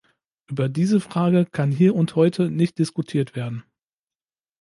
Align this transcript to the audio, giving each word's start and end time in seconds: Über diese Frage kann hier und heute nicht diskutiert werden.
Über 0.47 0.67
diese 0.67 0.99
Frage 0.99 1.45
kann 1.45 1.71
hier 1.71 1.93
und 1.93 2.15
heute 2.15 2.49
nicht 2.49 2.79
diskutiert 2.79 3.35
werden. 3.35 3.63